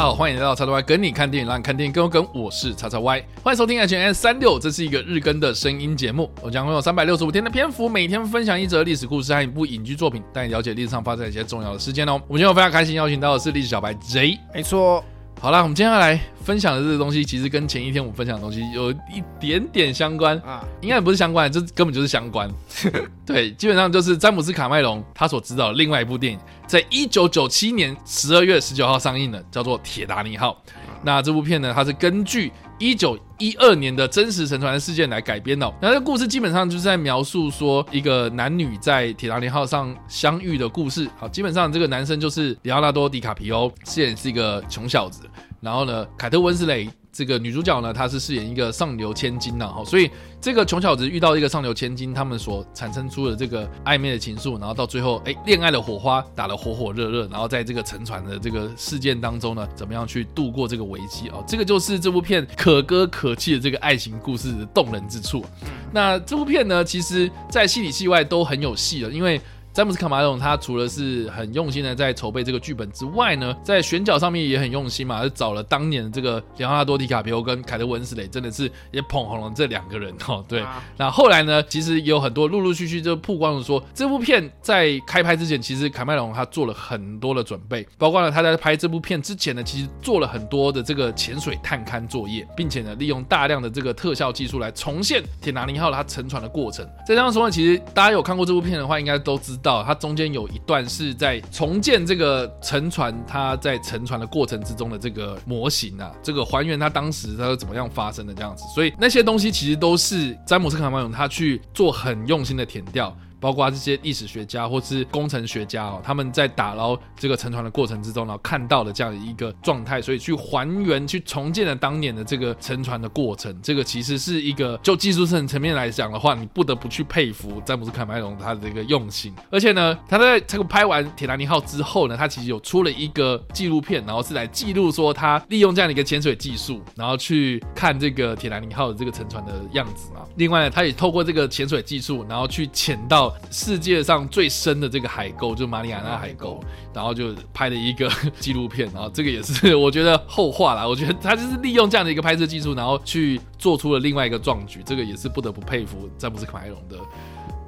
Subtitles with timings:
[0.00, 2.26] 好，欢迎来到叉叉 Y 跟你看电影，让你看电影更有梗。
[2.32, 6.30] 我是叉叉 Y，欢迎收听 H&M 365，这是一个日更的声音节目。
[6.40, 12.12] 我将会有三百六十五天的篇幅，每天分享一则历史故事和一部影剧作品，带你了解历史上发生一些重要的事件哦。
[12.28, 15.04] 我们今天非常开心邀请到的是历史小白 J，没错。
[15.42, 22.46] 好啦，我们接下来分享的这个东西，其实跟前一天我们分享的东西有一点点相关啊，应该不是相关，这根本就是相关。
[23.24, 30.62] 对，基本上就是詹姆斯卡麦隆他所执导的另外一部电影，在一九九七年十二月十九号上映的，叫做《铁达尼号》。
[31.02, 35.72] 那这部片呢，它是根据一九一二年的真实沉船事件来改编的。
[35.80, 41.08] 那这故事基本上就是在描述说一个男女在铁达尼号上相遇的故事。
[41.18, 45.22] 好，基本上这个男生就是里奥纳多·迪卡皮欧，饰演是一个穷小子。
[45.60, 46.88] 然后呢，凯特温斯雷
[47.20, 65.44] 这个女主角呢，她是饰演一个上流千金呐，哈，所以这个穷小子遇到一个上流千金，他们所产生出的这个暧昧的情愫，然后到最后，哎，恋爱的火花打得火火热热，然后在这个沉船的这个事件当中呢，怎么样去度过这个危机哦，这个就是这部片可歌可泣的这个爱情故事的动人之处。
[65.92, 69.38] 那这部片呢，其实在戏里戏外都很有戏了，因为。
[69.80, 80.44] 詹姆斯卡马龙他除了是很用心的在筹备这个剧本之外呢，在选角上面也很用心嘛，就找了当年的这个里奥纳多·迪卡皮欧跟凯特温斯雷，真的是也捧红了这两个人哦。
[80.46, 80.62] 对，
[80.98, 96.84] 那后来呢，其实也有很多陆陆续续就曝光了说，这部片在开拍之前，其实卡麦隆他做了很多的准备，包括呢他在拍这部片之前呢，其实做了很多的这个潜水探勘作业，并且呢，利用大量的这个特效技术来重现铁达尼号它沉船的过程。
[97.06, 99.69] 再这样说呢，其实大家有看过这部片的话，应该都知道。
[99.86, 113.16] 它中间有一段是在重建这个沉船，它在沉船的过程之中的这个模型啊，这个还原它当时它是怎么样发生的这样子，所以那些东西其实都是詹姆斯卡麦隆他去做很用心的填掉。
[113.40, 123.58] 包括这些历史学家或是工程学家哦，他们在打捞这个沉船的过程之中，然后看到了这样的一个状态，所以去还原、去重建了当年的这个沉船的过程。
[123.62, 129.34] 这个其实是一个就技术层层面来讲的话，你不得不去佩服詹姆斯卡麦隆他的这个用心。
[129.50, 140.20] 而且呢，他在这个拍完《铁达尼号》之后呢，他其实有出了一个纪录片，然后是来记录说他利用这样的一个潜水技术，然后去看这个铁达尼号的这个沉船的样子嘛。
[140.36, 143.29] 另外呢，他也透过这个潜水技术，然后去潜到。
[143.50, 146.60] 世界上最深的这个海沟，就是马里亚纳海沟，
[146.92, 150.86] 然后就拍了一个 纪录片，然后这个也是我觉得后话啦。
[150.86, 156.96] 我觉得他就是利用这样的一个拍摄技术，然后去做出了另外一个壮举，这个也是不得不佩服詹姆斯卡梅隆的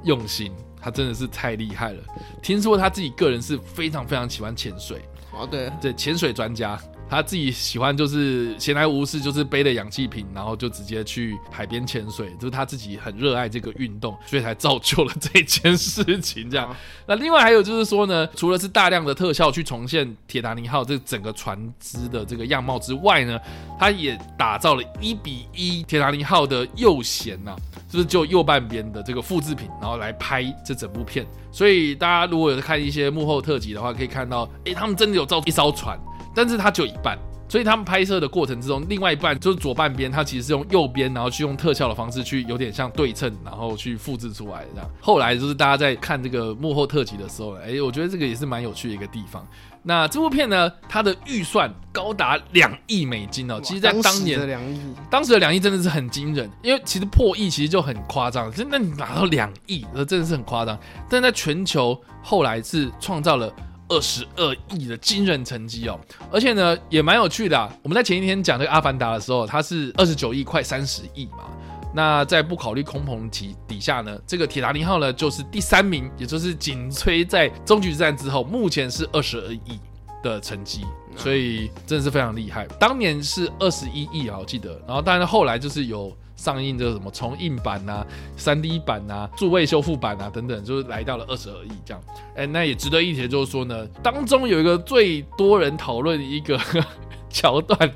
[0.03, 0.51] 用心，
[0.81, 2.03] 他真的是太厉害了。
[2.41, 5.01] 听说他自己个人是非常非常喜欢潜水，
[5.31, 6.79] 哦，对，对，潜水专家。
[7.13, 16.49] 他自己喜欢就是闲来无事，就是背着氧气瓶，然后就直接去海边潜水，就是他自己很热爱这个运动，所以才造就了这件事情。
[16.49, 16.75] 这样，
[17.05, 23.39] 那另外还有就是说呢，除了是大量的特效去重现铁达尼号这整个船只的这个样貌之外呢，
[23.79, 27.55] 他也打造了一比一铁达尼号的右舷呐，
[27.87, 31.25] 就是就右半边的这个复制品，然后来拍这整部片。
[31.51, 35.99] 所以大家如果有看一些幕后特辑的话，可以看到，诶，他们真的有造一艘船。
[36.33, 37.17] 但是它只有一半，
[37.47, 44.89] 所以他们拍摄的过程之中，另外一半就是左半边，它其实是用右边，然后去用特效的方式去有点像对称，然后去复制出来的这样。
[44.99, 49.45] 后来就是大家在看这个幕后特辑的时候，哎，我觉得这个也是蛮有趣的一个地方。
[49.85, 54.79] 那这部片呢，它的预算高达两亿美金哦，其实，在当年，当时的两亿，
[55.09, 60.79] 当时的两亿真的是很惊人，因为其实破亿其实就很夸张，真的你拿到两亿，那真的是很夸张。
[61.09, 63.53] 但在全球后来是创造了。
[63.93, 65.99] 二十二亿的惊人成绩哦，
[66.31, 67.71] 而且呢也蛮有趣的。
[67.83, 71.43] 我们在前一天讲这个《阿凡达》的时候，它是二十九亿，快三十亿嘛。
[71.93, 79.79] 那在不考虑空棚底底下呢，这个铁达尼号呢就是第三名，也就是紧追在终局之战之后，目前是二十二亿
[80.23, 80.81] 的成绩，
[81.15, 82.65] 所以真的是非常厉害。
[82.79, 84.81] 当年是二十一亿啊，我记得。
[84.87, 86.11] 然后当然后来就是有。
[86.35, 88.05] 上映这个什么重映版啊、
[88.35, 92.03] 三 D 版啊、数位修复版啊等等，就是来到了二十二亿这样。
[92.35, 96.59] 哎，那也值得一提，就是说呢，当中有一个最多人讨论一个
[97.29, 97.89] 桥段，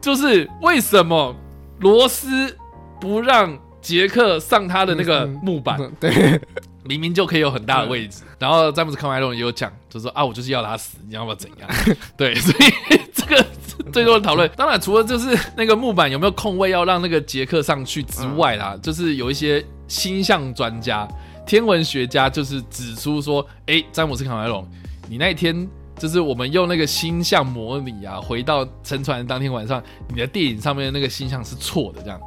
[0.00, 1.36] 就是为什么
[1.78, 2.56] 罗斯
[2.98, 5.78] 不让杰克上他的那个木板？
[6.00, 6.40] 对，
[6.90, 8.22] 明明就可以有很大的位置。
[8.38, 11.68] 然后詹姆斯康麦隆也有讲，就说啊，我就是要他死，你要不要怎样？
[12.16, 13.46] 对， 所以这个。
[13.90, 21.08] 最多的讨论， 当然除了就是那个木板有没有空位要让那个杰克上去之外啦，就是有一些星象专家、
[21.46, 24.68] 天文学家就是指出说，哎，詹姆斯康麦隆，
[25.08, 25.66] 你那一天
[25.98, 32.20] 就是我们用那个星象模拟啊，回到沉船当天晚上，你的电影上面的那个星象是错的，这样，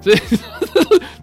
[0.00, 0.16] 所以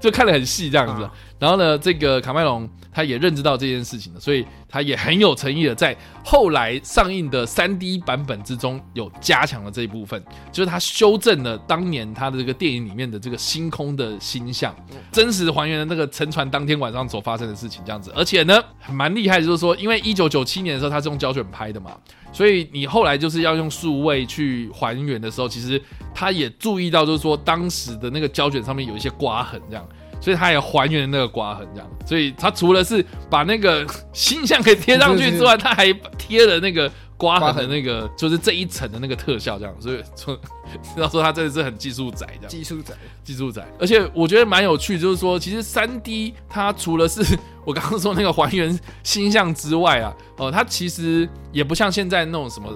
[0.01, 1.09] 就看得很细这样子。
[1.39, 14.75] 然后呢，这个卡麦隆他也认知到这件事情了，所以他也很有诚意的在后来上映的三 D 版本之中有加强了这一部分，就是他修正了当年他的这个电影里面的这个星空的星象，
[15.11, 18.11] 真实还原了那个沉船当天晚上所发生的事情这样子。
[18.15, 18.61] 而且呢，
[18.91, 21.97] 蛮厉害就是说，因为一九九七年的时候他是用胶卷拍的嘛，
[22.31, 25.81] 所以你后来就是要用数位去还原的时候，其实
[26.13, 29.83] 他也注意到就是说当时的那个胶卷上面有一些刮痕这样。
[30.21, 31.89] 所以他也还原那个刮痕，这样。
[32.05, 39.75] 所以他除了是把那个 星象给贴上去之外，他还贴了那个刮痕的那个，就是这一层的那个特效，这样。
[39.79, 40.39] 所以说，
[40.95, 42.47] 要说他真的是很技术宅，这样。
[42.47, 43.67] 技术宅，技术宅。
[43.79, 47.23] 而且我觉得蛮有趣，就是说，其实三 D 它除了是
[47.65, 52.69] 我刚刚说那个还原星象之外啊，哦，它其实也不像现在那种什么。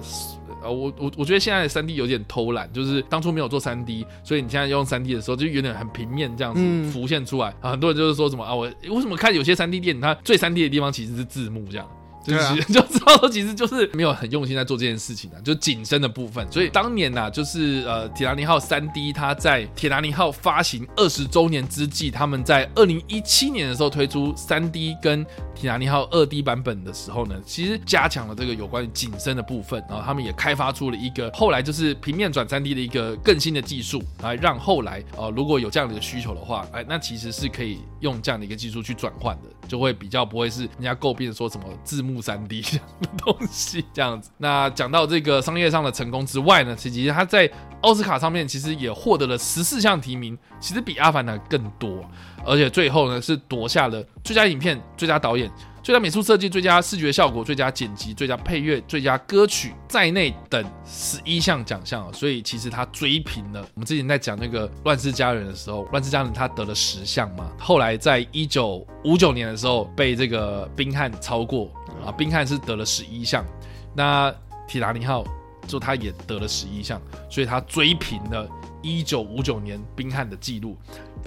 [0.68, 7.70] 我我我觉得现在的三 D 有点偷懒，就是当初没有做三 D，所以你现在用三 D 的时候就有点很平面这样子浮现出来啊。
[7.70, 11.88] 很多人就是说什么啊，我为什么看有些三 D 电影，它最三 D 的地方其实是字幕这样。
[12.26, 16.46] 就是、啊、 就知道，其实就是没有很用心在做这件事情的，就是景深的部分。
[16.50, 25.24] 所以当年呐、啊，就是呃，铁达尼号三 D，它在铁达尼号发行二十周年之际，他们在二零一七年的时候推出三 D 跟
[25.54, 29.82] 铁达尼号二 D 版本的时候呢，其实加强了这个有关于紧身的部分。
[29.88, 42.16] 然后他们也开发出了一个后来就是平面转三 D 的一个更新的技术，来让后来呃如果有这样的一个需求的话，哎，那其实是可以用这样的一个技术去转换的，就会比较不会是人家诟病说什么字幕。
[42.26, 42.80] 三 D 的
[43.18, 47.48] 东西这样子，那讲到这个商业上的成功之外呢，其实他在
[47.82, 52.04] 奥斯卡上面其实也获得了十四项提名，其实比阿凡达更多，
[52.46, 55.50] 而且最后呢是夺下了最佳影片、最佳导演。
[55.82, 71.70] 最佳美术设计、最佳视觉效果、最佳剪辑、最佳配乐、最佳歌曲在内等十一项奖项，所以其实他追平了我们之前在讲那个《乱世佳人》的时候，《乱世佳人》他得了十项嘛，后来在一九五九年的时候被这个宾汉超过
[72.04, 73.46] 啊，宾汉是得了十一项，
[73.94, 74.34] 那
[74.66, 75.22] 铁达尼号
[75.66, 78.48] 就他也得了十一项，所以他追平了
[78.82, 80.76] 一九五九年冰汉的记录，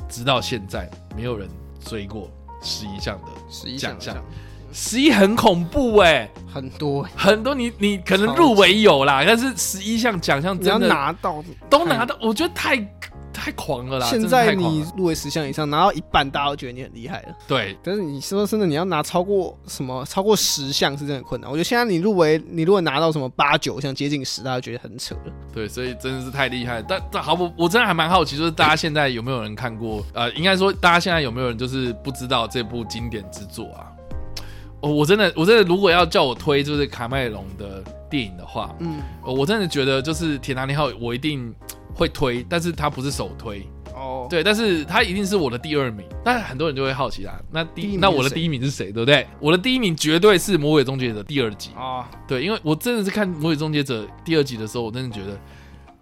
[0.08, 1.48] 直到现在没有人
[1.84, 2.32] 追过
[2.62, 4.16] 十一项的奖项。
[4.72, 12.78] 十一很恐怖哎、欸，很多、欸、很多你，你你可能入围有啦，但是十一项奖项真的拿到都拿到，我觉得太
[13.40, 14.06] 太狂了啦。
[14.08, 17.30] 现在你入围十项以上拿到一半，大家都觉得你很厉害了。
[17.48, 21.50] 对，但是你说真的，你要拿超过什么超过十项是真的困难。
[21.50, 25.34] 我觉得现在你入围，你如果拿到什么八九项接近十，大家觉得很扯了。
[25.54, 26.84] 对，所以真的是太厉害。
[26.88, 30.06] 但但好，我我真的还蛮好奇，就是大家现在有没有人看过？
[30.14, 33.88] 呃，应该说大家现在有没有人就是不知道这部经典之作啊？
[34.82, 41.54] 哦我真的我真的如果要叫我推就是卡麦隆的电影的话，嗯，我真的觉得就是铁达尼号我一定
[42.00, 46.06] 会推，但是他不是首推哦，对，但是他一定是我的第二名。
[46.24, 49.28] 但很多人就会好奇啦，那第，第一那我的第一名是谁，对不对？
[49.40, 55.38] 我的第一名绝对是《魔鬼终结者》第二集啊，哦、对，因为我真的是看《魔鬼终结者》第二集的时候，我真的觉得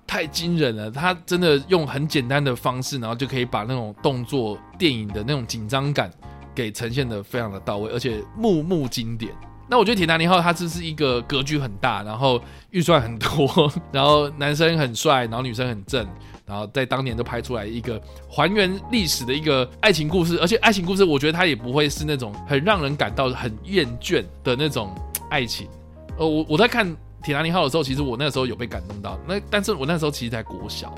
[0.06, 6.12] 太惊人了，他真的用很简单的方式，然后就可以把那种动作电影的那种紧张感。
[6.56, 9.32] 给呈现的非常的到位，而且幕幕经典。
[9.70, 16.08] 那我觉得铁达尼号它这是一个格局很大，然后预算很多，然后男生很帅，然后女生很正，
[16.46, 20.40] 然后在当年都拍出来一个还原历史的一个爱情故事。
[20.40, 24.96] 而且爱情故事，我觉得它也不会是那种很让人感到很厌倦的那种
[25.30, 25.68] 爱情。
[26.18, 29.20] 呃，我我在看铁达尼号的时候，其实我那个时候有被感动到。
[29.28, 30.96] 那但是我那时候其实才国小，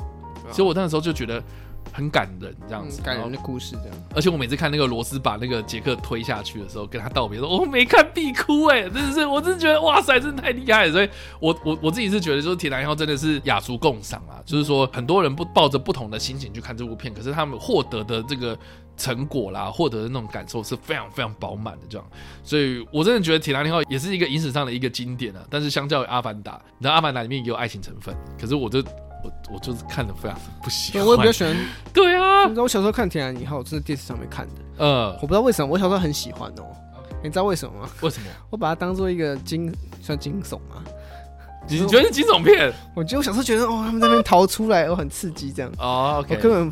[0.52, 1.44] 所以我那时候就觉得。
[1.92, 3.98] 很感人，这样子，感人的故事这样。
[4.16, 10.92] 而且我每次看那个罗斯把那个杰克推下去的时候，跟他道别，说我没看必哭，哎，真的是，我真的觉得哇塞，真的太厉害了。
[10.92, 18.58] 所以我我我自己是觉得，就是铁达尼号真的是雅俗共赏啊，就是说很多人不抱着不同的心情去看这部片，可是他们获得的这个
[18.96, 22.08] 成果啦，获得的那种感受是非常非常饱满的这样。
[22.44, 25.42] 所以我真的觉得铁达尼号也是一个影史上的一个经典啊。
[25.50, 28.84] 但是相较于阿凡达，你知道阿凡达里面也有爱情成分，可是我就。
[29.24, 31.56] 我我就是看的非常不喜欢，我也比较喜欢。
[31.94, 34.54] 对啊，你知道我小时候看《铁达尼号》，我是在电视上面看的。
[34.78, 36.64] 呃，我不知道为什么，我小时候很喜欢哦。
[37.22, 37.90] 你知道为什么吗？
[38.02, 38.28] 为什么？
[38.50, 40.84] 我把它当做一个惊，算惊悚吗？
[41.68, 42.74] 你觉得是惊悚片？
[42.96, 45.72] 我觉得我小时候觉得哦，他们在那边逃出来，哦，很刺激这样。
[45.78, 46.26] 哦。
[46.28, 46.72] 我根本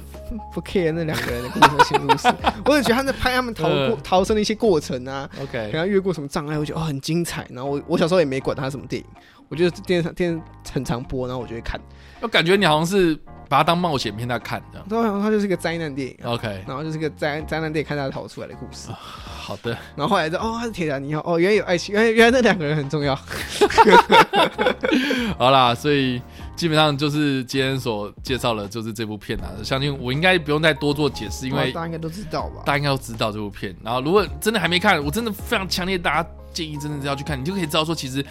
[0.53, 2.27] 不 care 那两个人的故事性故事，
[2.65, 5.29] 我只觉得他们在拍他们逃过逃生的一些过程啊。
[5.43, 5.69] OK。
[5.71, 7.45] 然后越过什么障碍，我觉得哦很精彩。
[7.51, 9.07] 然后我我小时候也没管它什么电影，
[9.49, 10.41] 我觉得电视电视
[10.73, 11.79] 很常播，然后我就会看。
[12.19, 13.15] 我感觉你好像是
[13.47, 14.87] 把它当冒险片在看，这样。
[14.89, 16.17] 对，它就是一个灾难电影。
[16.23, 18.89] OK，然后就是个灾灾难电影，看他逃出来的故事。
[18.91, 19.71] 好的。
[19.95, 23.15] 然后后来就哦，他是铁达尼号，哦，原来有爱情，原来原来那两个人很重要。
[25.37, 26.21] 好啦，所以
[26.55, 29.47] 基本上就是今天所介绍的，就是这部片啊。
[29.63, 32.63] 相信我应该不用再多做解释，因为大家应该都知道吧？
[32.65, 33.75] 大家应该都知道这部片。
[33.83, 38.25] 然后，如果真的还没看，我真的非常强烈，大家建议真的是要去看，你就可以知道说，其实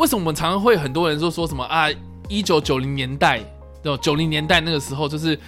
[0.00, 1.86] 为什么我们常常会很多人说说什么啊，
[2.26, 3.40] 一九九零年代，
[4.00, 5.38] 九零年代那个时候就是。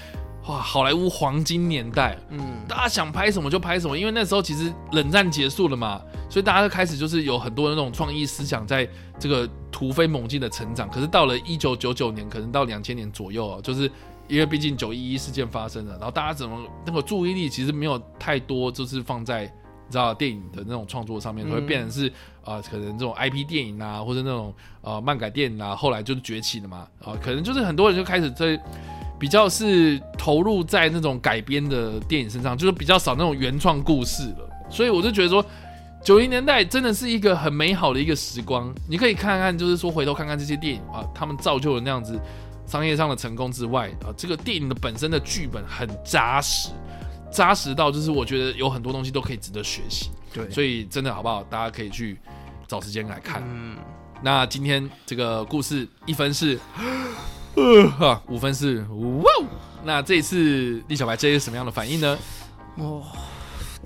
[0.48, 8.84] 哇，好莱坞黄金年代，嗯，大家想拍什么就拍什么，因为那时候其实冷战结束了嘛，所以大家就开始就是有很多的那种创意思想在
[9.20, 10.90] 这个突飞猛进的成长。
[10.90, 13.88] 可是到了一九九九年，可能到两千年左右啊，就是
[14.26, 19.61] 因为毕竟九一一事件发生了，然后大家怎么那个注意力其实没有太多，就是放在你
[19.92, 22.08] 知道电影的那种创作上面，会变成是
[22.42, 28.58] 啊、呃，可能这种 IP 电影啊，或者那种呃漫改电影啊，后来就是崛起的嘛，啊、呃，可能就是很多人就开始在。
[29.20, 34.50] 比较是投入在那种改编的电影身上，就是比较少那种原创故事了。
[34.68, 35.46] 所以我就觉得说，
[36.02, 38.74] 九零年代真的是一个很美好的一个时光。
[38.88, 42.18] 你可以看看，就是说回头看看这些电影啊，他们造就了那样子
[42.66, 46.70] 商业上的成功之外啊，这个电影的本身的剧本很扎实，
[47.32, 50.10] 扎实到就是我觉得有很多东西都可以值得学习。
[50.32, 51.42] 对，所以真的好不好？
[51.44, 52.18] 大家可以去
[52.68, 53.42] 找时间来看。
[53.46, 53.76] 嗯，
[54.22, 56.58] 那今天这个故事一分是。
[57.54, 59.30] 呃哈，五分是哇！
[59.84, 62.18] 那这一次李小白这是什么样的反应呢？
[62.76, 63.02] 哦，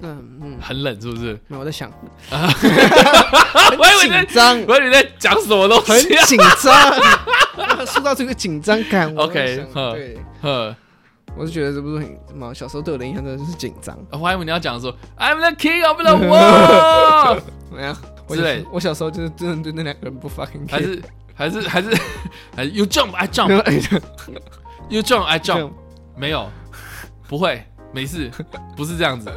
[0.02, 1.32] 嗯嗯，很冷是不是？
[1.48, 1.90] 没有，我在想
[2.30, 2.46] 啊，
[3.76, 6.94] 我以为紧张，我以为你在讲什么东西，很紧张，
[7.86, 10.76] 说到这个紧张感， OK，对，呵，
[11.36, 13.96] 我是觉得这部电影什么小时候对我的印象真的是紧张。
[14.10, 17.96] 我还以为你要讲说 I'm the king of the world，怎么样？
[18.26, 18.36] 我
[18.72, 21.02] 我小时候就是真的对那两个人不 fucking care，还是。
[21.38, 21.90] 还是还是
[22.56, 23.50] 还是 You jump, I jump.
[24.88, 25.70] You jump, I jump.
[26.16, 26.48] 没有，
[27.28, 27.62] 不会，
[27.92, 28.30] 没事，
[28.74, 29.30] 不是这样子。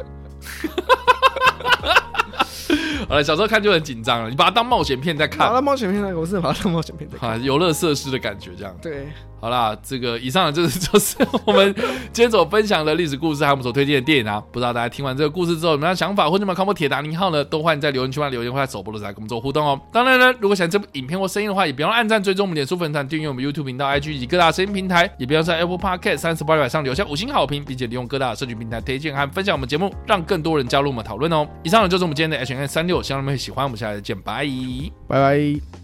[3.06, 5.40] 好了，小时候看就很紧张了，你把它当冒险片在看。
[5.40, 7.32] 把它当冒险片在看，我是把它当冒险片在看。
[7.32, 8.74] 啊，游乐设施的感觉这样。
[8.80, 9.08] 对。
[9.40, 11.16] 好啦，这个以上的就是就是
[11.46, 11.74] 我们
[12.12, 14.42] 今天所分享的历史故事，还有我们所推荐的电影啊。
[14.52, 17.42] 不知道大家听完这个故事之后有没有想法，或者有没有看过铁达尼号呢？
[17.42, 19.80] 都欢迎在留言区里留言，或在首播的时候来跟我们做互动哦。
[19.90, 31.48] 当然呢，如果喜欢这部影片或声音的话，也别忘按赞、追踪我们脸书粉团、订阅我们 YouTube 频道、IG 以及各大声音平台，也不要在 Apple Podcast 三十八里上留下五星好评，并且利用各大社群平台推荐和分享我们节目，让更多人加入我们讨论哦。
[31.62, 33.64] 以上呢就是我们今天的 H&M 365，希望你们会喜欢。
[33.64, 35.79] 我们下次再见，拜拜拜拜。